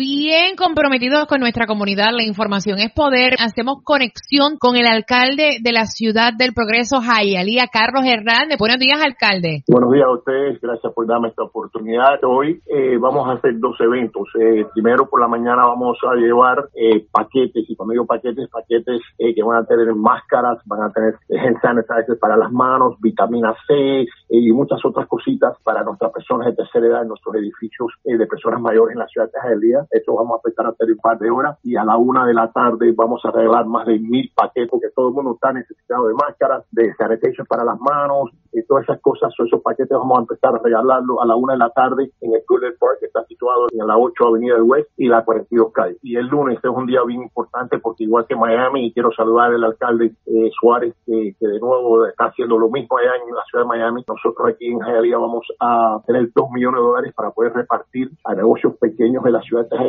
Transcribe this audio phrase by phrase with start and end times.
[0.00, 2.08] bien comprometidos con nuestra comunidad.
[2.16, 3.34] La información es poder.
[3.38, 8.56] Hacemos conexión con el alcalde de la ciudad del progreso, Jayalía, Carlos Hernández.
[8.58, 9.62] Buenos días, alcalde.
[9.68, 10.58] Buenos días a ustedes.
[10.58, 12.16] Gracias por darme esta oportunidad.
[12.24, 14.26] Hoy eh, vamos a hacer dos eventos.
[14.40, 19.02] Eh, primero, por la mañana vamos a llevar eh, paquetes, y cuando digo paquetes, paquetes
[19.18, 21.14] que van a tener máscaras, van a tener
[21.60, 26.86] sanitizers para las manos, vitamina C y muchas otras cositas para nuestras personas de tercera
[26.86, 30.66] edad nuestros edificios de personas mayores en la ciudad de Jayalía esto vamos a empezar
[30.66, 33.30] a hacer un par de horas y a la una de la tarde vamos a
[33.30, 37.46] regalar más de mil paquetes porque todo el mundo está necesitado de máscaras, de sanitation
[37.46, 39.32] para las manos y todas esas cosas.
[39.38, 42.42] Esos paquetes vamos a empezar a regalarlo a la una de la tarde en el
[42.46, 45.96] Cooler Park que está situado en la 8 Avenida del West y la 42 Calle.
[46.02, 49.52] Y el lunes es un día bien importante porque igual que Miami, y quiero saludar
[49.52, 53.64] al alcalde eh, Suárez que, de nuevo está haciendo lo mismo allá en la ciudad
[53.64, 54.04] de Miami.
[54.06, 58.34] Nosotros aquí en Hialeah vamos a tener dos millones de dólares para poder repartir a
[58.34, 59.79] negocios pequeños de la ciudad de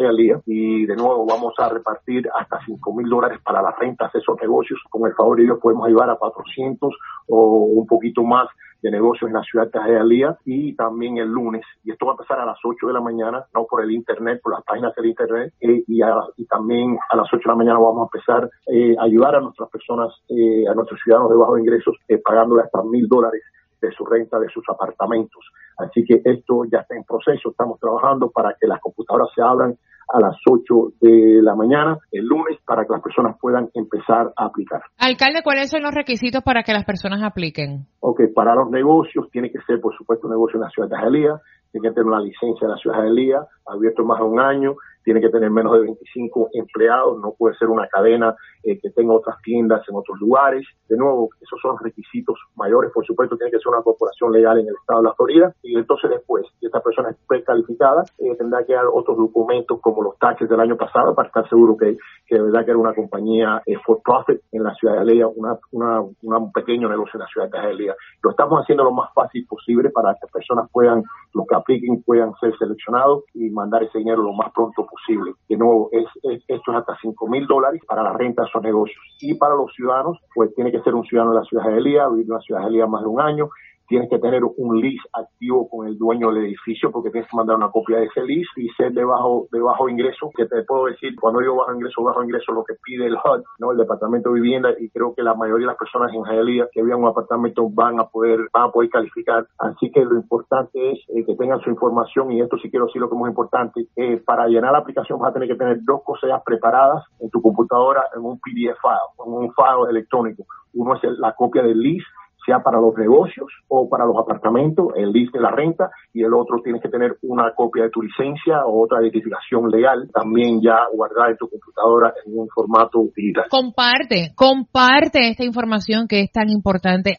[0.45, 4.39] y de nuevo vamos a repartir hasta 5 mil dólares para las rentas de esos
[4.41, 4.79] negocios.
[4.89, 6.93] Con el favor de ellos podemos ayudar a 400
[7.27, 8.47] o un poquito más
[8.81, 11.63] de negocios en la ciudad de Hialeah y también el lunes.
[11.83, 14.39] Y esto va a empezar a las 8 de la mañana, no por el internet,
[14.41, 15.53] por las páginas del internet.
[15.61, 16.01] Eh, y,
[16.37, 19.41] y, también a las 8 de la mañana vamos a empezar eh, a ayudar a
[19.41, 23.43] nuestras personas, eh, a nuestros ciudadanos de bajos ingresos, pagándole hasta mil dólares
[23.81, 25.43] de su renta de sus apartamentos.
[25.77, 29.75] Así que esto ya está en proceso, estamos trabajando para que las computadoras se abran
[30.13, 34.45] a las 8 de la mañana el lunes para que las personas puedan empezar a
[34.45, 34.81] aplicar.
[34.97, 37.85] Alcalde, ¿cuáles son los requisitos para que las personas apliquen?
[38.01, 40.97] Ok, para los negocios tiene que ser, por supuesto, un negocio en la ciudad de
[40.97, 44.39] Jalía, tiene que tener una licencia de la ciudad de Jalía, abierto más de un
[44.39, 48.89] año, tiene que tener menos de 25 empleados, no puede ser una cadena eh, que
[48.91, 50.65] tenga otras tiendas en otros lugares.
[50.87, 54.67] De nuevo, esos son requisitos mayores, por supuesto, tiene que ser una corporación legal en
[54.67, 58.63] el estado de la Florida y entonces después, si esta persona es precalificada, eh, tendrá
[58.65, 62.35] que dar otros documentos como los taxes del año pasado para estar seguro que, que
[62.35, 65.57] de verdad que era una compañía eh, for profit en la ciudad de Alea, una,
[65.71, 67.95] una, un pequeño negocio en la ciudad de Alea.
[68.21, 72.33] Lo estamos haciendo lo más fácil posible para que personas puedan, los que apliquen puedan
[72.39, 75.33] ser seleccionados y mandar ese dinero lo más pronto posible.
[75.47, 76.05] De nuevo, es,
[76.47, 79.01] esto es hasta 5 mil dólares para la renta de esos negocios.
[79.19, 82.07] Y para los ciudadanos, pues tiene que ser un ciudadano de la ciudad de Elía,
[82.07, 83.49] vivir en la ciudad de Elía más de un año,
[83.91, 87.57] tienes que tener un lease activo con el dueño del edificio porque tienes que mandar
[87.57, 90.85] una copia de ese lease y ser de bajo, de bajo ingreso, que te puedo
[90.85, 93.73] decir, cuando digo bajo ingreso, bajo ingreso, lo que pide el HUD, ¿no?
[93.73, 96.81] el Departamento de Vivienda, y creo que la mayoría de las personas en Hialeah que
[96.81, 99.45] vivan un apartamento van a poder, van a poder calificar.
[99.59, 103.01] Así que lo importante es eh, que tengan su información, y esto sí quiero decir
[103.01, 105.79] lo que es muy importante, eh, para llenar la aplicación vas a tener que tener
[105.83, 110.45] dos cosas preparadas en tu computadora en un PDF file, en un file electrónico.
[110.75, 112.05] Uno es la copia del lease
[112.45, 116.33] sea para los negocios o para los apartamentos, el list de la renta, y el
[116.33, 120.77] otro tienes que tener una copia de tu licencia o otra identificación legal, también ya
[120.93, 123.45] guardada en tu computadora en un formato digital.
[123.49, 127.09] Comparte, comparte esta información que es tan importante.